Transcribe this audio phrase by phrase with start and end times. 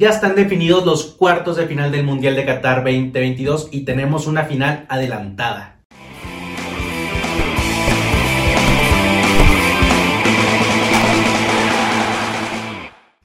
[0.00, 4.44] Ya están definidos los cuartos de final del Mundial de Qatar 2022 y tenemos una
[4.44, 5.80] final adelantada.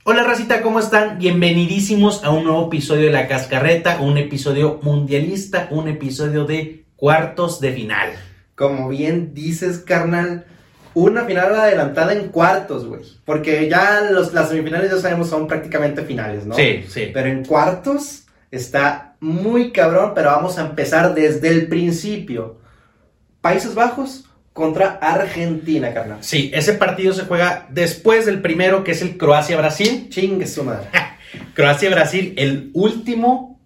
[0.04, 1.20] Hola racita, ¿cómo están?
[1.20, 7.60] Bienvenidísimos a un nuevo episodio de La Cascarreta, un episodio mundialista, un episodio de cuartos
[7.60, 8.10] de final.
[8.56, 10.48] Como bien dices, carnal,
[10.94, 13.02] una final adelantada en cuartos, güey.
[13.26, 16.56] Porque ya los, las semifinales ya sabemos son prácticamente finales, ¿no?
[16.56, 17.10] Sí, sí.
[17.14, 22.58] Pero en cuartos está muy cabrón, pero vamos a empezar desde el principio.
[23.42, 26.20] Países Bajos contra Argentina, carnal.
[26.22, 30.08] Sí, ese partido se juega después del primero, que es el Croacia-Brasil.
[30.10, 30.88] Chingue su madre.
[31.56, 33.60] Croacia-Brasil, el último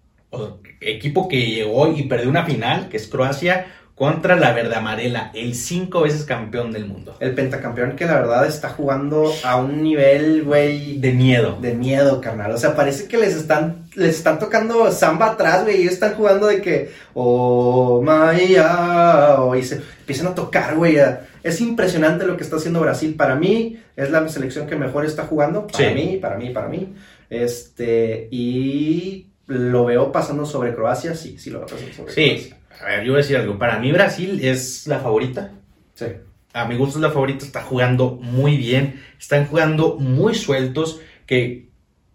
[0.79, 5.55] equipo que llegó y perdió una final, que es Croacia, contra la verde amarela, el
[5.55, 7.17] cinco veces campeón del mundo.
[7.19, 10.99] El pentacampeón que la verdad está jugando a un nivel, güey.
[10.99, 11.57] De miedo.
[11.59, 12.51] De miedo, carnal.
[12.51, 15.77] O sea, parece que les están, les están tocando samba atrás, güey.
[15.77, 20.97] Y ellos están jugando de que, oh, Maya, oh, y se empiezan a tocar, güey.
[21.41, 23.15] Es impresionante lo que está haciendo Brasil.
[23.15, 25.65] Para mí, es la selección que mejor está jugando.
[25.65, 25.95] Para Sí.
[25.95, 26.93] mí, para mí, para mí.
[27.31, 32.56] Este, y lo veo pasando sobre Croacia, sí, sí lo veo pasando sobre Sí, Croacia.
[32.81, 33.57] A ver, yo voy a decir algo.
[33.57, 35.51] Para mí Brasil es la favorita.
[35.93, 36.05] Sí.
[36.53, 41.67] A mi gusto es la favorita, está jugando muy bien, están jugando muy sueltos, que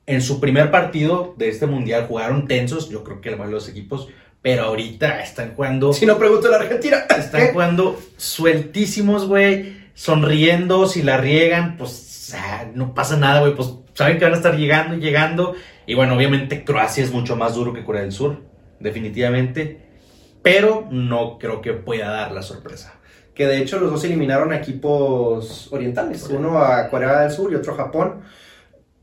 [0.07, 4.09] en su primer partido de este mundial jugaron tensos, yo creo que de los equipos,
[4.41, 7.05] pero ahorita están jugando, Si no pregunto a la Argentina.
[7.17, 13.73] están jugando sueltísimos, güey, sonriendo, si la riegan, pues ah, no pasa nada, güey, pues
[13.95, 15.55] saben que van a estar llegando y llegando,
[15.87, 18.43] y bueno, obviamente Croacia es mucho más duro que Corea del Sur,
[18.81, 19.92] definitivamente,
[20.43, 22.95] pero no creo que pueda dar la sorpresa.
[23.35, 27.55] que de hecho los dos eliminaron a equipos orientales, uno a Corea del Sur y
[27.55, 28.21] otro a Japón.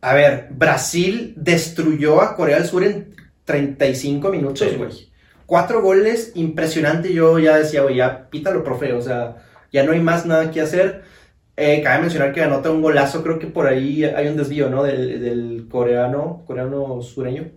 [0.02, 3.16] A ver, Brasil destruyó a Corea del Sur en
[3.46, 4.76] 35 minutos, Sí.
[4.78, 5.10] güey.
[5.48, 7.12] Cuatro goles, impresionante.
[7.12, 9.38] Yo ya decía, güey, ya pítalo, profe, o sea,
[9.74, 11.02] ya no hay más nada que hacer.
[11.58, 14.84] Eh, cabe mencionar que anota un golazo, creo que por ahí hay un desvío, ¿no?
[14.84, 17.52] Del, del coreano, coreano sureño.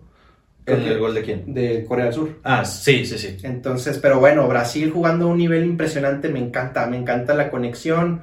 [0.65, 1.53] ¿El, el gol de quién?
[1.53, 2.39] de Corea del Sur.
[2.43, 3.37] Ah, sí, sí, sí.
[3.43, 8.21] Entonces, pero bueno, Brasil jugando a un nivel impresionante, me encanta, me encanta la conexión.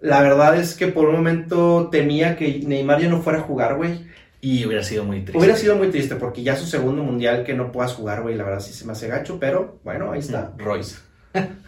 [0.00, 3.76] La verdad es que por un momento temía que Neymar ya no fuera a jugar,
[3.76, 4.06] güey.
[4.40, 5.38] Y hubiera sido muy triste.
[5.38, 8.44] Hubiera sido muy triste porque ya su segundo mundial que no puedas jugar, güey, la
[8.44, 10.52] verdad sí se me hace gacho, pero bueno, ahí está.
[10.56, 10.96] Royce.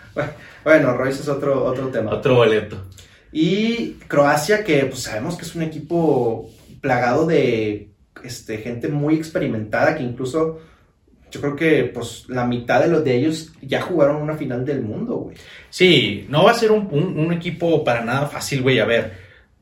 [0.63, 2.13] Bueno, Royce es otro, otro tema.
[2.13, 2.77] Otro boleto.
[3.33, 6.51] Y Croacia, que pues sabemos que es un equipo
[6.83, 7.92] plagado de
[8.25, 10.61] este, gente muy experimentada, que incluso
[11.31, 14.83] yo creo que pues la mitad de los de ellos ya jugaron una final del
[14.83, 15.37] mundo, güey.
[15.71, 18.79] Sí, no va a ser un, un- un equipo para nada fácil, güey.
[18.81, 19.13] A ver,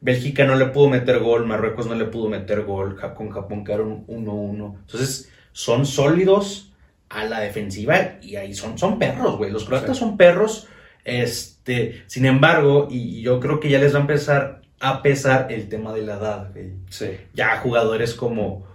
[0.00, 3.64] Bélgica no le pudo meter gol, Marruecos no le pudo meter gol, Ja- con Japón
[3.64, 4.76] quedaron 1-1.
[4.80, 6.72] Entonces, son sólidos
[7.08, 9.50] a la defensiva y ahí son, son perros, güey.
[9.50, 10.00] Los croatas Sí.
[10.00, 10.66] son perros.
[11.04, 15.68] Este, sin embargo, y yo creo que ya les va a empezar a pesar el
[15.68, 16.72] tema de la edad, güey.
[16.88, 17.10] Sí.
[17.34, 18.66] ya jugadores como,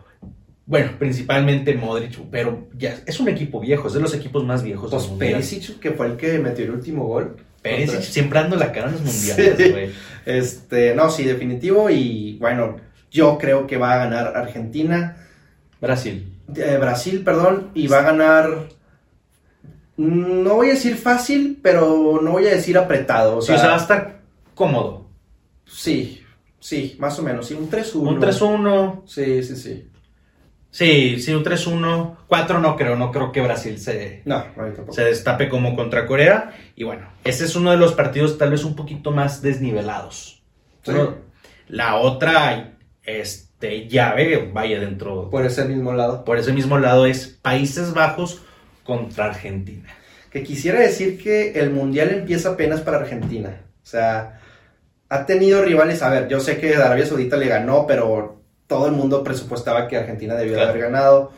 [0.67, 4.89] bueno, principalmente Modric, pero ya es un equipo viejo, es de los equipos más viejos.
[4.91, 5.05] Pues.
[5.07, 7.35] Perisic, que fue el que metió el último gol.
[7.61, 9.71] Perisic siempre dando la cara en los mundiales, Sí.
[9.71, 9.89] güey.
[10.25, 11.89] Este, no, sí, definitivo.
[11.89, 12.77] Y bueno,
[13.11, 15.17] yo creo que va a ganar Argentina.
[15.81, 16.31] Brasil.
[16.55, 18.67] eh, Brasil, perdón, y va a ganar.
[19.97, 23.37] No voy a decir fácil, pero no voy a decir apretado.
[23.37, 24.19] O Sí, sea, o sea, va a estar
[24.53, 25.04] cómodo.
[25.65, 26.23] Sí,
[26.59, 27.47] sí, más o menos.
[27.47, 27.95] Sí, un 3-1.
[27.95, 29.01] Un 3-1.
[29.07, 29.87] Sí, sí, sí.
[30.71, 32.17] Sí, sí, un 3-1.
[32.27, 34.43] 4 no creo, no creo que Brasil se, No,
[34.91, 36.53] se destape como contra Corea.
[36.75, 40.41] Y bueno, ese es uno de los partidos tal vez un poquito más desnivelados.
[40.83, 40.91] Sí.
[40.91, 41.15] Uno-
[41.67, 46.25] la otra este, llave, vaya dentro Por ese mismo lado.
[46.25, 48.41] Por ese mismo lado es Países Bajos
[48.83, 49.89] contra Argentina.
[50.29, 53.61] Que quisiera decir que el mundial empieza apenas para Argentina.
[53.81, 54.41] O sea,
[55.15, 56.01] ha tenido rivales.
[56.01, 59.97] A ver, yo sé que Arabia Saudita le ganó, pero todo el mundo presupuestaba que
[59.97, 60.69] Argentina debió Claro.
[60.69, 61.31] haber ganado.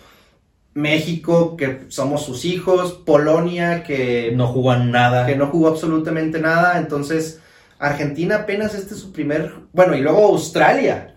[0.73, 2.93] México, que somos sus hijos.
[3.05, 5.25] Polonia, que No jugó nada.
[5.25, 6.77] que no jugó absolutamente nada.
[6.77, 7.39] Entonces,
[7.79, 9.53] Argentina apenas este es su primer.
[9.73, 11.15] Bueno, y luego Australia.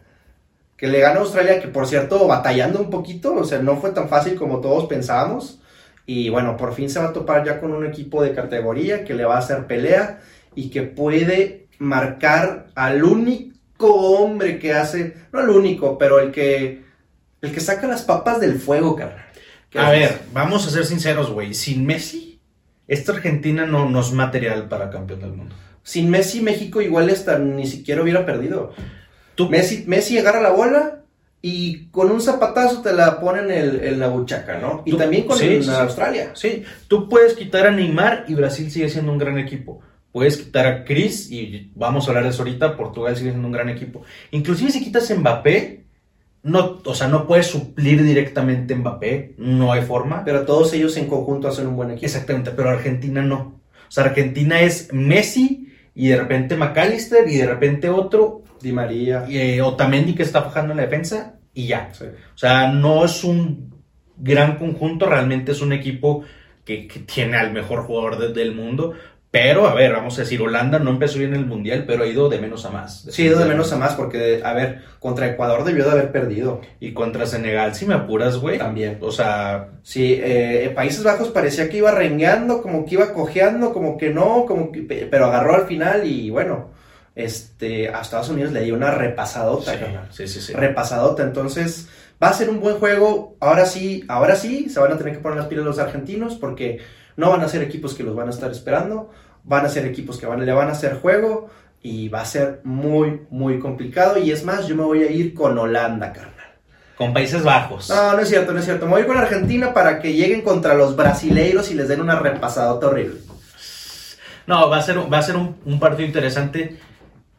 [0.76, 3.34] Que le gana a Australia, que por cierto, batallando un poquito.
[3.34, 5.60] O sea, no fue tan fácil como todos pensábamos.
[6.06, 9.12] Y bueno, por fin se va a topar ya con un equipo de categoría que
[9.14, 10.20] le va a hacer pelea
[10.54, 15.16] y que puede marcar al único hombre que hace.
[15.32, 16.84] No al único, pero el que.
[17.42, 19.24] El que saca las papas del fuego, carnal.
[19.70, 20.00] ¿Qué A haces?
[20.00, 21.54] ver, vamos a ser sinceros, güey.
[21.54, 22.38] Sin Messi,
[22.86, 25.54] esta Argentina no, no es material para campeón del mundo.
[25.82, 28.74] Sin Messi, México igual hasta ni siquiera hubiera perdido.
[29.36, 31.00] Tú, Messi, Messi agarra la bola
[31.40, 34.82] y con un zapatazo te la ponen en, en la buchaca, ¿no?
[34.84, 35.70] Y Tú- también con sí, el- sí.
[35.70, 36.32] Australia.
[36.34, 39.80] Sí, tú puedes quitar a Neymar y Brasil sigue siendo un gran equipo.
[40.12, 43.52] Puedes quitar a Chris y vamos a hablar de eso ahorita, Portugal sigue siendo un
[43.52, 44.02] gran equipo.
[44.32, 45.84] Inclusive si quitas Mbappé,
[46.42, 50.24] no, o sea, no puedes suplir directamente Mbappé, no hay forma.
[50.24, 52.06] Pero todos ellos en conjunto hacen un buen equipo.
[52.06, 53.60] Exactamente, pero Argentina no.
[53.88, 59.24] O sea, Argentina es Messi y de repente McAllister y de repente otro, Di María.
[59.28, 61.90] eh, Otamendi que está fajando en la defensa y ya.
[61.92, 62.04] Sí.
[62.34, 63.74] O sea, no es un
[64.16, 66.22] gran conjunto, realmente es un equipo
[66.64, 68.92] que, que tiene al mejor jugador de- del mundo.
[69.32, 72.06] Pero, a ver, vamos a decir, Holanda no empezó bien en el Mundial, pero ha
[72.08, 73.06] ido de menos a más.
[73.10, 76.92] Sí, de menos a más, porque, a ver, contra Ecuador debió de haber perdido Y
[76.94, 78.58] contra Senegal, si me apuras, güey.
[78.58, 78.98] también.
[79.00, 83.96] O sea, Sí, eh, Países Bajos parecía que iba rengueando, como que iba cojeando, como
[83.96, 86.70] que no, como que, pe- pero agarró al final y bueno,
[87.14, 90.08] este, a Estados Unidos le dio una repasadota, carnal.
[90.10, 90.52] sí, sí, sí.
[90.54, 91.22] repasadota.
[91.22, 91.88] Entonces,
[92.22, 93.36] va a ser un buen juego.
[93.40, 96.80] Ahora sí, ahora sí, se van a tener que poner las pilas los argentinos porque
[97.16, 99.10] no van a ser equipos que los van a estar esperando.
[99.44, 101.48] Van a ser equipos que van, le van a hacer juego
[101.82, 104.18] y va a ser muy, muy complicado.
[104.18, 106.34] Y es más, yo me voy a ir con Holanda, carnal.
[106.96, 107.88] Con Países Bajos.
[107.88, 108.84] No, no es cierto, no es cierto.
[108.84, 112.88] Me voy con Argentina para que lleguen contra los brasileiros y les den una repasadota
[112.88, 113.20] horrible.
[114.46, 116.78] No, va a ser, va a ser un, un partido interesante.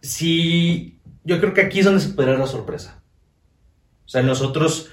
[0.01, 3.01] Sí, yo creo que aquí es donde se podrá la sorpresa.
[4.05, 4.89] O sea, nosotros,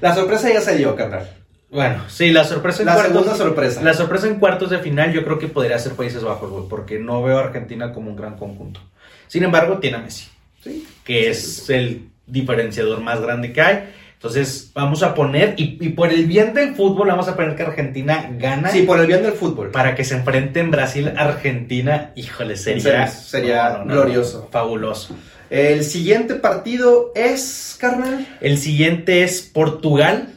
[0.00, 1.28] La sorpresa ya se dio, carnal.
[1.70, 3.12] Bueno, sí, la sorpresa en La cuartos.
[3.14, 3.82] segunda sorpresa.
[3.82, 6.98] La sorpresa en cuartos de final yo creo que podría ser Países Bajos, güey, porque
[6.98, 8.80] no veo a Argentina como un gran conjunto.
[9.28, 10.28] Sin embargo, tiene a Messi,
[10.62, 10.86] Sí.
[11.04, 13.90] que es el diferenciador más grande que hay.
[14.14, 17.62] Entonces, vamos a poner, y, y por el bien del fútbol, vamos a poner que
[17.62, 19.70] Argentina gana Sí, por el bien del fútbol.
[19.70, 22.12] para que se enfrenten Brasil-Argentina.
[22.16, 24.48] Híjole, sería, Sería glorioso.
[24.50, 25.16] fabuloso.
[25.48, 28.26] El siguiente partido es, carnal.
[28.40, 30.28] El siguiente es Portugal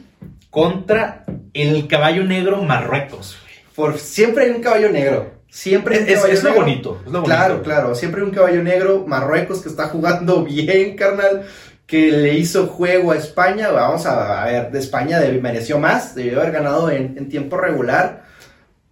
[0.54, 3.36] contra el caballo negro Marruecos.
[3.74, 5.34] Por, siempre hay un caballo negro.
[5.48, 7.00] Siempre Es, es lo bonito.
[7.04, 7.24] es lo bonito.
[7.24, 7.94] Claro, claro.
[7.94, 9.04] Siempre hay un caballo negro.
[9.06, 11.42] Marruecos que está jugando bien, carnal.
[11.86, 13.70] Que le hizo juego a España.
[13.70, 16.14] Vamos a, a ver, de España deb- mereció más.
[16.14, 18.24] Debió haber ganado en, en tiempo regular.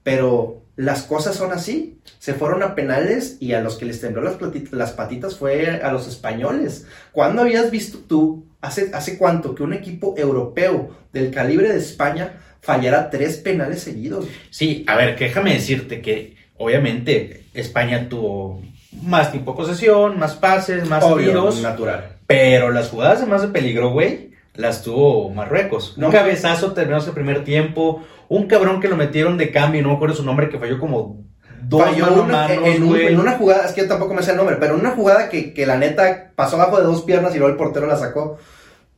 [0.03, 1.99] Pero las cosas son así.
[2.19, 4.37] Se fueron a penales y a los que les tembló las,
[4.73, 6.87] las patitas fue a los españoles.
[7.13, 12.41] ¿Cuándo habías visto tú, hace, hace cuánto, que un equipo europeo del calibre de España
[12.63, 14.27] fallara tres penales seguidos?
[14.51, 18.63] Sí, a ver, que déjame decirte que obviamente España tuvo
[19.03, 22.17] más tiempo de posesión, más pases, más tiros, natural.
[22.27, 25.99] pero las jugadas de más de peligro, güey, las tuvo Marruecos.
[25.99, 26.07] No.
[26.07, 29.95] Un cabezazo terminó ese primer tiempo, un cabrón que lo metieron de cambio, no me
[29.97, 31.25] acuerdo su nombre, que falló como
[31.73, 33.07] dos Falló una- manos, en, un- güey.
[33.09, 35.29] en una jugada, es que yo tampoco me sé el nombre, pero en una jugada
[35.29, 38.39] que, que la neta pasó abajo de dos piernas y luego el portero la sacó.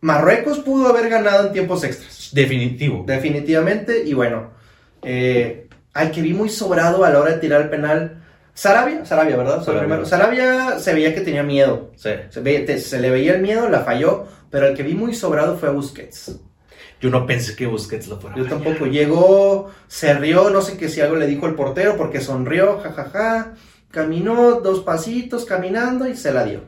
[0.01, 2.29] Marruecos pudo haber ganado en tiempos extras.
[2.33, 3.05] Definitivo.
[3.07, 4.51] Definitivamente, y bueno,
[5.03, 8.21] eh, al que vi muy sobrado a la hora de tirar el penal,
[8.53, 9.65] Sarabia, Sarabia, ¿verdad?
[10.05, 10.79] Sarabia.
[10.79, 12.11] se veía que tenía miedo, Sí.
[12.31, 15.15] se, ve- te- se le veía el miedo, la falló, pero el que vi muy
[15.15, 16.37] sobrado fue Busquets.
[17.05, 18.35] Yo no pensé que Busquets lo fuera.
[18.35, 22.23] Yo tampoco, llegó, se rió, no sé qué si algo le dijo el portero, porque
[22.23, 23.53] sonrió, jajaja,
[23.91, 26.63] caminó dos pasitos caminando y se la dio.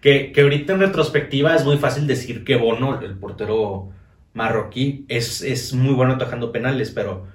[0.00, 3.90] Que, que ahorita en retrospectiva es muy fácil decir que Bono, el portero
[4.34, 7.28] marroquí, es, es muy bueno atajando penales, pero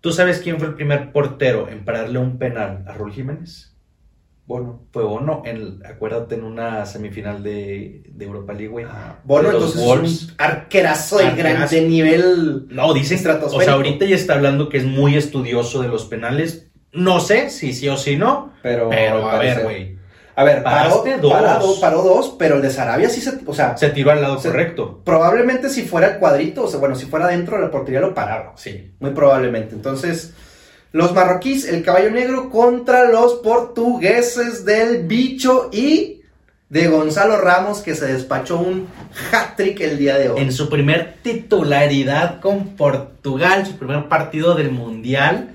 [0.00, 3.67] ¿tú sabes quién fue el primer portero en pararle un penal a Raúl Jiménez?
[4.48, 4.80] Bono.
[4.92, 8.86] Fue Bono, en, acuérdate, en una semifinal de, de Europa League, güey.
[9.24, 10.12] Bono, De los entonces Wolves.
[10.12, 12.66] es un arquerazo de grande nivel.
[12.70, 16.70] No, dicen, o sea, ahorita ya está hablando que es muy estudioso de los penales.
[16.92, 19.98] No sé si sí o si no, Pero, pero a ver, güey.
[20.34, 21.32] A ver, paró, dos.
[21.32, 23.40] paró, paró dos, pero el de Sarabia sí se.
[23.44, 25.02] O sea, Se tiró al lado Se- correcto.
[25.04, 28.14] probablemente si fuera el cuadrito, o sea, bueno, si fuera dentro de la portería lo
[28.14, 28.52] paraba.
[28.56, 28.92] Sí.
[29.00, 29.74] Muy probablemente.
[29.74, 30.32] Entonces,
[30.92, 36.22] los marroquíes, el caballo negro contra los portugueses del bicho y
[36.68, 38.88] de Gonzalo Ramos, que se despachó un
[39.32, 40.40] hat-trick el día de hoy.
[40.40, 45.54] En su primer titularidad con Portugal, su primer partido del Mundial.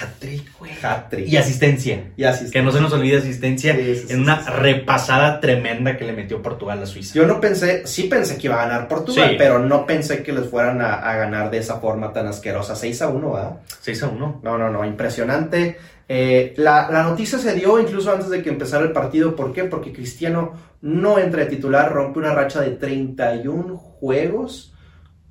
[0.00, 0.72] Hat-trick, güey.
[0.82, 1.28] Hat-trick.
[1.28, 2.12] Y asistencia.
[2.16, 4.50] Y así Que no se nos olvide asistencia Sí, sí, sí, en una sí, sí.
[4.58, 7.14] repasada tremenda que le metió Portugal a Suiza.
[7.14, 9.34] Yo no pensé, sí pensé que iba a ganar Portugal, Sí.
[9.38, 12.74] pero no pensé que les fueran a, a ganar de esa forma tan asquerosa.
[12.74, 13.60] 6 a 1, ¿verdad?
[13.80, 14.40] 6 a 1.
[14.42, 15.76] No, no, no, impresionante.
[16.08, 19.36] Eh, la, la noticia se dio incluso antes de que empezara el partido.
[19.36, 19.64] ¿Por qué?
[19.64, 24.71] Porque Cristiano no entra de titular, rompe una racha de 31 juegos,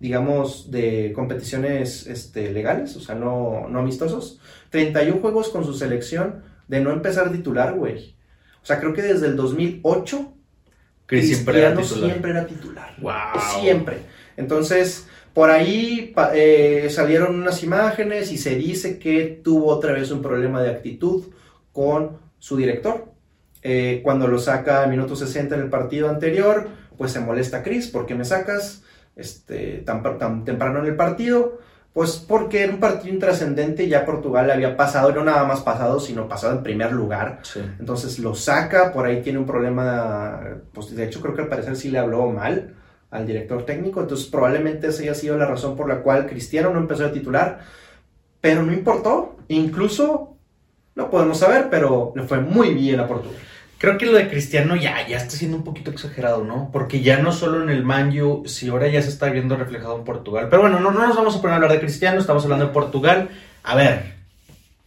[0.02, 4.40] digamos, de competiciones este, legales, o sea, no, no amistosos.
[4.72, 8.16] 31 juegos con su selección de no empezar titular, güey.
[8.64, 10.34] O sea, creo que desde el 2008
[11.06, 12.10] Chris siempre era titular.
[12.10, 12.96] siempre era titular.
[13.00, 13.62] Wow.
[13.62, 13.98] Siempre.
[14.38, 20.24] Entonces, por ahí eh, salieron unas imágenes y se dice que tuvo otra vez un
[20.24, 21.26] problema de actitud
[21.72, 23.06] con su director.
[23.62, 27.88] Eh, cuando lo saca al minuto 60 en el partido anterior, pues se molesta Chris,
[27.88, 28.82] ¿por qué me sacas
[29.16, 31.60] este, tan, tan temprano en el partido?
[31.94, 36.30] Pues porque era un partido intrascendente, ya Portugal había pasado, no nada más pasado, sino
[36.30, 37.40] pasado en primer lugar.
[37.44, 37.60] Sí.
[37.80, 40.40] Entonces lo saca, por ahí tiene un problema,
[40.74, 42.76] pues de hecho creo que al parecer sí le habló mal
[43.12, 46.80] al director técnico, entonces probablemente esa haya sido la razón por la cual Cristiano no
[46.80, 47.60] empezó a titular,
[48.40, 50.38] pero no importó, incluso
[50.96, 53.38] no podemos saber, pero le fue muy bien a Portugal.
[53.82, 56.70] Creo que lo de Cristiano ya, ya está siendo un poquito exagerado, ¿no?
[56.72, 60.04] Porque ya no solo en el Manju, si ahora ya se está viendo reflejado en
[60.04, 60.50] Portugal.
[60.52, 62.74] Pero bueno, no, no nos vamos a poner a hablar de Cristiano, estamos hablando de
[62.74, 63.30] Portugal.
[63.64, 64.18] A ver,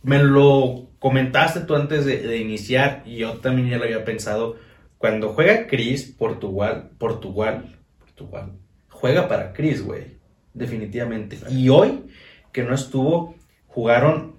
[0.04, 4.58] me lo comentaste tú antes de, de iniciar y yo también ya lo había pensado.
[4.96, 8.52] Cuando juega Cris, Portugal, Portugal, Portugal,
[8.90, 10.18] juega para Cris, güey.
[10.52, 11.40] Definitivamente.
[11.50, 12.04] Y hoy,
[12.52, 13.34] que no estuvo,
[13.66, 14.36] jugaron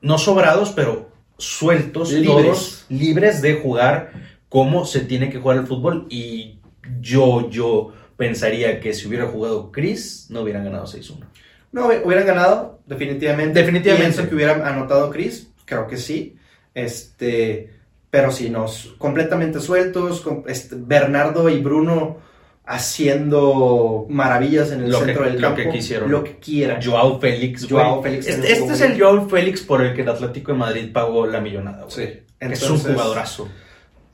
[0.00, 2.26] no sobrados, pero sueltos, Libres.
[2.26, 4.12] todos libres de jugar
[4.48, 6.06] como se tiene que jugar el fútbol.
[6.10, 6.58] Y
[7.00, 11.24] yo, yo pensaría que si hubiera jugado Chris, no hubieran ganado 6-1.
[11.72, 13.58] No, hubieran ganado, definitivamente.
[13.60, 14.12] Definitivamente.
[14.12, 16.36] Pienso que hubieran anotado Chris, creo que sí.
[16.72, 17.70] Este,
[18.10, 18.66] pero sí, no,
[18.98, 20.20] completamente sueltos.
[20.20, 22.18] con- este, Bernardo y Bruno
[22.66, 25.56] haciendo maravillas en el Lo que- centro del lo campo.
[25.56, 26.10] que quisieron.
[26.10, 26.80] Lo que quieran.
[26.82, 28.02] Joao Félix, Joao.
[28.02, 31.26] Félix Este, este es el Joao Félix por el que el Atlético de Madrid pagó
[31.26, 31.84] la millonada.
[31.88, 32.20] Sí.
[32.40, 33.48] es un jugadorazo.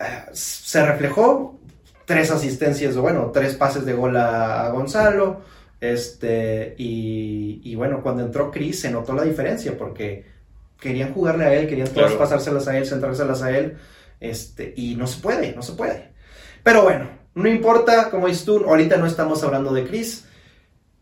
[0.00, 1.58] eh, se reflejó
[2.06, 5.42] tres asistencias, o bueno, tres pases de gol a, Gonzalo.
[5.80, 10.24] Este, y, y bueno, cuando entró Chris se notó la diferencia porque
[10.78, 12.18] querían jugarle a él, querían todas Claro.
[12.18, 13.76] pasárselas a él, centrárselas a él.
[14.20, 16.10] Este, y no se puede, no se puede.
[16.62, 20.26] Pero bueno, no importa, como dices tú, ahorita no estamos hablando de Chris.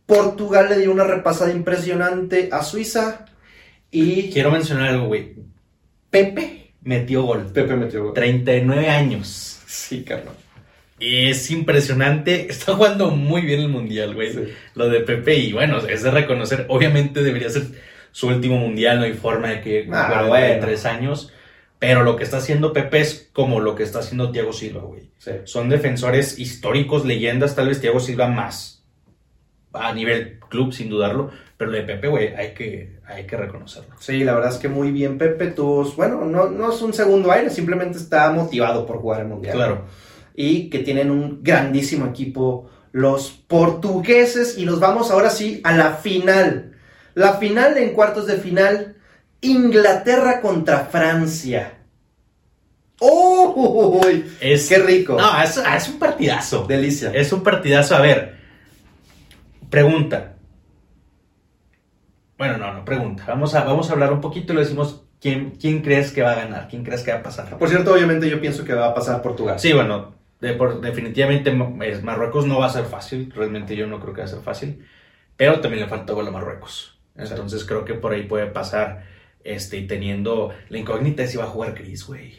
[0.07, 3.27] Portugal le dio una repasada impresionante a Suiza
[3.91, 5.35] y Quiero mencionar algo, güey.
[6.11, 7.47] Pepe metió gol.
[7.53, 8.15] Pepe metió gol.
[8.15, 9.61] 39 años.
[9.67, 10.35] Sí, carnal.
[11.01, 12.47] Es impresionante.
[12.51, 14.33] Está jugando muy bien el mundial, güey.
[14.33, 14.41] Sí.
[14.75, 16.67] Lo de Pepe, y bueno, es de reconocer.
[16.69, 17.65] Obviamente debería ser
[18.11, 20.61] su último mundial, no hay forma de que Ah, bueno.
[20.67, 21.33] tres años.
[21.79, 25.11] Pero lo que está haciendo Pepe es como lo que está haciendo Thiago Silva, güey.
[25.19, 25.31] Sí.
[25.45, 28.85] Son defensores históricos, leyendas, tal vez Thiago Silva más.
[29.73, 31.31] A nivel club, sin dudarlo.
[31.57, 33.95] Pero lo de Pepe, güey, hay que, hay que reconocerlo.
[33.99, 35.49] Sí, la verdad es que muy bien Pepe.
[35.49, 39.55] Tuvo, bueno, no, no es un segundo aire, simplemente está motivado por jugar el Mundial.
[39.55, 39.85] Claro.
[40.35, 44.59] Y que tienen un grandísimo equipo los portugueses.
[44.59, 46.77] Y nos vamos ahora sí a la final.
[47.15, 48.97] La final en cuartos de final.
[49.41, 51.75] Inglaterra contra Francia.
[53.01, 54.01] ¡Oh!
[54.41, 55.17] Es, ¡Qué rico!
[55.19, 56.65] No, es, es un partidazo.
[56.67, 57.13] Delicia.
[57.15, 57.95] Es un partidazo.
[57.95, 58.37] A ver,
[59.71, 60.35] pregunta.
[62.37, 63.25] Bueno, no, no, pregunta.
[63.27, 66.33] Vamos a, vamos a hablar un poquito y le decimos quién, quién crees que va
[66.33, 67.57] a ganar, quién crees que va a pasar.
[67.59, 69.59] Por cierto, obviamente yo pienso que va a pasar Portugal.
[69.59, 73.33] Sí, bueno, de- por- definitivamente Marruecos no va a ser fácil.
[73.35, 74.85] Realmente yo no creo que va a ser fácil.
[75.37, 76.99] Pero también le falta gol a Marruecos.
[77.17, 79.05] Entonces creo que por ahí puede pasar.
[79.49, 82.35] Este, y teniendo la incógnita de si va a jugar Chris, güey.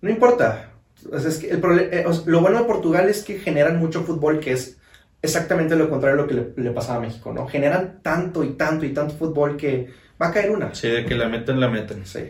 [0.00, 0.70] No importa.
[1.10, 1.60] O sea, es que el
[1.92, 4.78] eh, o sea, lo bueno de Portugal es que generan mucho fútbol, que es
[5.20, 7.48] exactamente lo contrario a lo que le, le pasaba a México, ¿no?
[7.48, 9.88] Generan tanto y tanto y tanto fútbol que
[10.20, 10.72] va a caer una.
[10.76, 12.06] Sí, de que la meten, la meten.
[12.06, 12.28] Sí.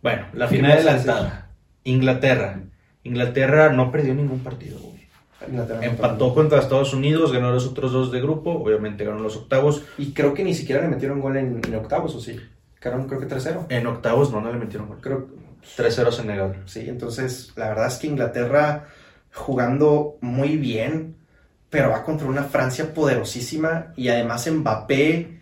[0.00, 1.50] Bueno, la ¿Qué final adelantada.
[1.82, 2.60] Inglaterra.
[3.02, 5.08] Inglaterra no perdió ningún partido, güey.
[5.48, 9.82] Inglaterra Empató contra Estados Unidos, ganó los otros dos de grupo, obviamente ganó los octavos.
[9.98, 12.38] Y creo que ni siquiera le metieron gol en, en octavos, ¿o sí?
[12.82, 13.66] Quedaron creo que 3-0.
[13.68, 14.98] En octavos no, no le metieron gol.
[15.00, 15.28] Creo
[15.76, 16.62] 3-0 a Senegal.
[16.66, 18.88] Sí, entonces la verdad es que Inglaterra
[19.32, 21.16] jugando muy bien,
[21.70, 25.40] pero va contra una Francia poderosísima y además Mbappé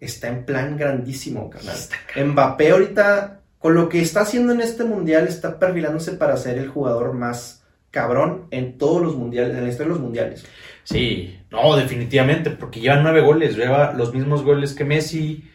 [0.00, 1.76] está en plan grandísimo, carnal.
[2.24, 6.68] Mbappé ahorita, con lo que está haciendo en este mundial, está perfilándose para ser el
[6.68, 10.46] jugador más cabrón en todos los mundiales, en la historia de los mundiales.
[10.84, 15.50] Sí, no, definitivamente, porque lleva nueve goles, lleva los mismos goles que Messi,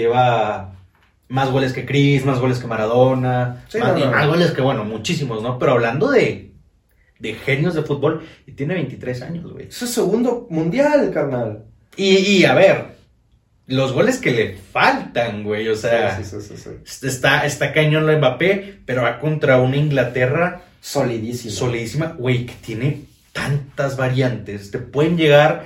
[0.00, 0.72] lleva
[1.28, 4.10] más goles que Chris, más goles que Maradona, Sí, más, no, y no.
[4.10, 5.58] más goles que, bueno, muchísimos, ¿no?
[5.58, 6.52] Pero hablando de,
[7.18, 9.66] de genios de fútbol, y tiene 23 años, güey.
[9.68, 11.64] Es su segundo mundial, carnal.
[11.96, 12.94] Y, y, a ver,
[13.66, 17.06] los goles que le faltan, güey, o sea, Sí, sí, sí, sí, sí.
[17.06, 21.52] está, está cañón lo Mbappé, pero va contra una Inglaterra Solidísimo.
[21.54, 23.00] solidísima, güey, que tiene
[23.32, 24.70] tantas variantes.
[24.70, 25.64] Te pueden llegar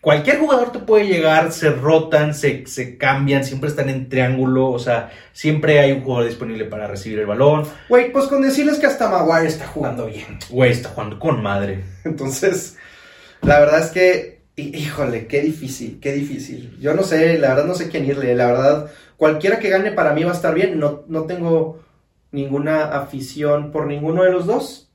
[0.00, 4.78] cualquier jugador te puede llegar, se rotan, se, se cambian, siempre están en triángulo, o
[4.78, 7.64] sea, siempre hay un jugador disponible para recibir el balón.
[7.88, 10.38] Güey, pues con decirles que hasta Maguire está jugando bien.
[10.50, 11.84] Güey, está jugando con madre.
[12.04, 12.76] Entonces,
[13.42, 16.76] la verdad es que, hí- híjole, qué difícil, qué difícil.
[16.80, 18.34] Yo no sé, la verdad no sé quién irle.
[18.34, 20.78] La verdad, cualquiera que gane para mí va a estar bien.
[20.78, 21.80] No, no tengo
[22.30, 24.87] ninguna afición por ninguno de los dos.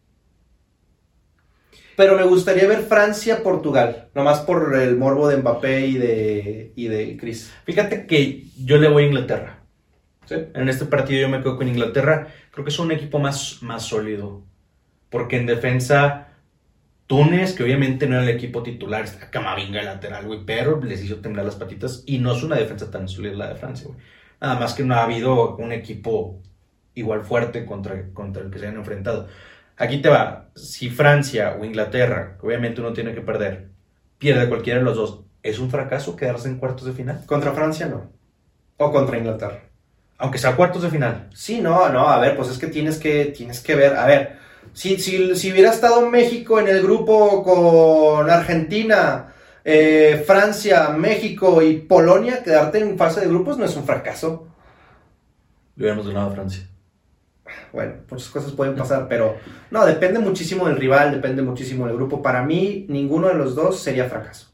[1.95, 7.17] Pero me gustaría ver Francia-Portugal, nomás por el morbo de Mbappé y de, y de
[7.17, 7.53] Chris.
[7.65, 9.59] Fíjate que yo le voy a Inglaterra.
[10.25, 10.35] ¿Sí?
[10.53, 12.27] En este partido yo me quedo con Inglaterra.
[12.51, 14.43] Creo que es un equipo más, más sólido.
[15.09, 16.29] Porque en defensa,
[17.05, 21.17] Túnez, que obviamente no era el equipo titular, está Camavinga lateral, güey, pero les hizo
[21.17, 22.03] temblar las patitas.
[22.07, 23.99] Y no es una defensa tan sólida la de Francia, güey.
[24.41, 26.41] Nada más que no ha habido un equipo
[26.95, 29.27] igual fuerte contra, contra el que se han enfrentado.
[29.77, 30.49] Aquí te va.
[30.55, 33.69] Si Francia o Inglaterra, obviamente uno tiene que perder,
[34.17, 37.25] pierde cualquiera de los dos, ¿es un fracaso quedarse en cuartos de final?
[37.25, 38.11] Contra Francia no.
[38.77, 39.63] O contra Inglaterra.
[40.17, 41.29] Aunque sea cuartos de final.
[41.33, 44.37] Sí, no, no, a ver, pues es que tienes que, tienes que ver, a ver,
[44.73, 49.33] si, si, si hubiera estado México en el grupo con Argentina,
[49.65, 54.47] eh, Francia, México y Polonia, quedarte en fase de grupos no es un fracaso.
[55.75, 56.67] Le hubiéramos ganado a Francia.
[57.71, 59.37] Bueno, muchas cosas pueden pasar, pero
[59.71, 62.21] no, depende muchísimo del rival, depende muchísimo del grupo.
[62.21, 64.47] Para mí, ninguno de los dos sería fracaso.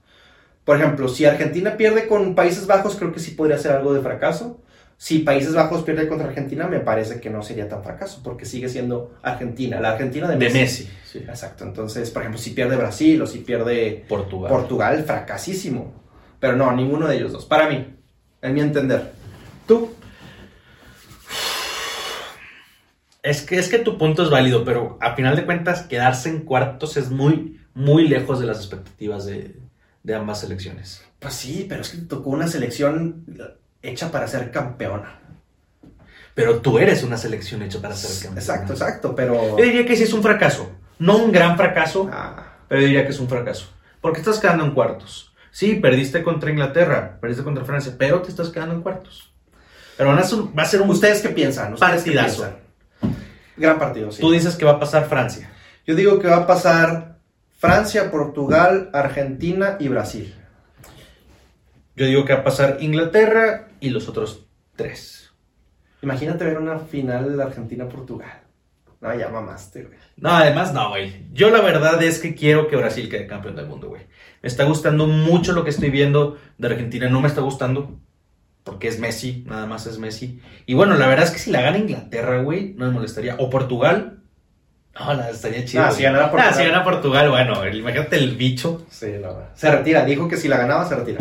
[0.64, 4.02] Por ejemplo, si Argentina pierde con Países Bajos, creo que sí podría ser algo de
[4.02, 4.62] fracaso.
[4.98, 8.68] Si Países Bajos pierde contra Argentina, me parece que no sería tan fracaso, porque sigue
[8.68, 10.60] siendo Argentina, la Argentina de De Messi.
[10.60, 10.90] Messi.
[11.06, 11.20] Sí.
[11.20, 14.52] Exacto, entonces, por ejemplo, si pierde Brasil o si pierde Portugal.
[14.52, 15.94] Portugal, fracasísimo.
[16.40, 17.46] Pero no, ninguno de ellos dos.
[17.46, 17.96] Para mí,
[18.42, 19.12] en mi entender.
[19.66, 19.92] ¿Tú?
[23.30, 26.40] Es que, es que tu punto es válido, pero a final de cuentas, quedarse en
[26.42, 29.56] cuartos es muy, muy lejos de las expectativas de,
[30.04, 31.04] de ambas selecciones.
[31.20, 33.26] Pues sí, pero es que te tocó una selección
[33.82, 35.20] hecha para ser campeona.
[36.34, 38.38] Pero tú eres una selección hecha para ser campeón.
[38.38, 39.58] Exacto, exacto, pero...
[39.58, 40.72] Yo diría que sí es un fracaso.
[40.98, 43.70] No un gran fracaso, Ah, pero yo diría que es un fracaso.
[44.02, 45.34] Porque estás quedando en cuartos.
[45.52, 49.34] Sí, perdiste contra Inglaterra, perdiste contra Francia, pero te estás quedando en cuartos.
[49.98, 50.90] Pero van a ser- va a ser un...
[50.90, 51.74] ¿Ustedes qué piensan?
[51.74, 52.44] ¿Ustedes qué Partidazo.
[52.44, 52.69] piensan?
[53.60, 54.22] Gran partido, sí.
[54.22, 55.52] Tú dices que va a pasar Francia.
[55.86, 57.20] Yo digo que va a pasar
[57.58, 60.34] Francia, Portugal, Argentina y Brasil.
[61.96, 65.32] Yo digo que va a pasar Inglaterra y los otros tres.
[66.02, 68.44] Imagínate ver una final de Argentina-Portugal.
[69.02, 69.98] No, ya mamaste, güey.
[70.18, 71.26] No, además no, güey.
[71.34, 74.04] Yo la verdad es que quiero que Brasil quede campeón del mundo, güey.
[74.42, 77.10] Me está gustando mucho lo que estoy viendo de Argentina.
[77.10, 78.00] No me está gustando
[78.64, 80.42] porque es Messi, nada más es Messi.
[80.66, 83.36] Y bueno, la verdad es que si la gana Inglaterra, güey, no me molestaría.
[83.40, 84.20] O Portugal.
[85.00, 85.84] No, la estaría chido.
[85.84, 85.98] Ah, güey.
[85.98, 86.56] si ganara Portugal.
[86.56, 88.86] Si gana Portugal, bueno, imagínate el bicho.
[88.90, 89.50] Sí, la verdad.
[89.56, 91.20] Se retira, dijo que si la ganaba se retira.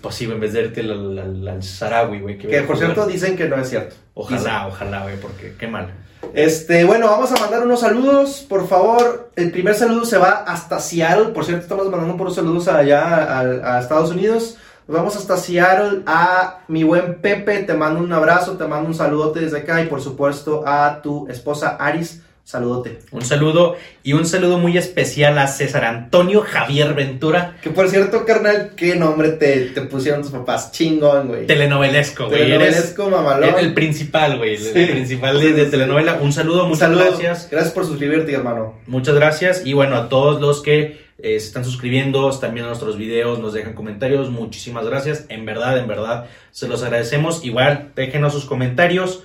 [0.00, 2.38] Pues sí, en vez de irte al, Sarawi, güey.
[2.38, 3.94] Que por cierto dicen que no es cierto.
[4.14, 5.92] Ojalá, ojalá, güey, porque qué mal.
[6.34, 9.30] Este, bueno, vamos a mandar unos saludos, por favor.
[9.36, 11.32] El primer saludo se va hasta Seattle.
[11.32, 14.56] Por cierto, estamos mandando por saludos allá a, a Estados Unidos.
[14.88, 17.58] Nos vamos hasta Seattle a mi buen Pepe.
[17.62, 19.80] Te mando un abrazo, te mando un saludote desde acá.
[19.82, 22.22] Y por supuesto a tu esposa Aris.
[22.42, 22.98] Saludote.
[23.12, 28.24] Un saludo y un saludo muy especial a César Antonio Javier Ventura, Que por cierto,
[28.24, 30.72] carnal, qué nombre te, te pusieron tus papás.
[30.72, 31.46] Chingón, güey.
[31.46, 32.40] telenovelesco, güey.
[32.40, 33.50] Eres Telenovelesco, mamalón.
[33.50, 34.72] el, el principal, güey, el, Sí.
[34.80, 36.14] el principal de, de telenovela.
[36.20, 37.04] Un saludo, Un muchas saludo.
[37.04, 37.46] gracias.
[37.52, 38.74] Gracias por suscribirte, hermano.
[38.88, 39.62] Muchas gracias.
[39.64, 43.52] Y bueno, a todos los que eh, se están suscribiendo, están viendo nuestros videos, nos
[43.52, 45.26] dejan comentarios, muchísimas gracias.
[45.28, 47.44] En verdad, en verdad, se los agradecemos.
[47.44, 49.24] Igual, déjenos sus comentarios.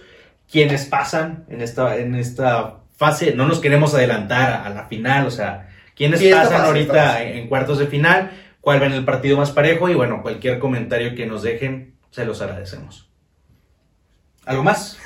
[0.52, 5.32] Quienes pasan en esta, en esta fase, no nos queremos adelantar a la final, o
[5.32, 8.32] sea, quienes pasan ahorita en, en cuartos de final,
[8.62, 12.42] cuál ven el partido más parejo y bueno, cualquier comentario que nos dejen, se los
[12.42, 13.10] agradecemos.
[14.46, 14.98] ¿Algo más?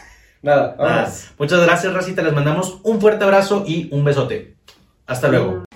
[0.42, 1.12] Nada, Nada.
[1.38, 2.22] Muchas gracias, Racita.
[2.22, 4.56] Les mandamos un fuerte abrazo y un besote.
[5.06, 5.69] Hasta luego.